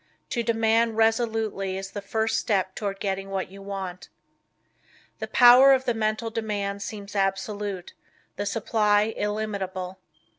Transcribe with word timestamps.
To 0.31 0.41
demand 0.41 0.97
resolutely 0.97 1.77
is 1.77 1.91
the 1.91 2.01
first 2.01 2.39
step 2.39 2.73
toward 2.73 2.99
getting 2.99 3.29
what 3.29 3.51
you 3.51 3.61
want. 3.61 4.09
The 5.19 5.27
power 5.27 5.73
of 5.73 5.85
the 5.85 5.93
Mental 5.93 6.31
Demand 6.31 6.81
seems 6.81 7.15
absolute, 7.15 7.93
the 8.35 8.47
supply 8.47 9.13
illimitable. 9.15 9.99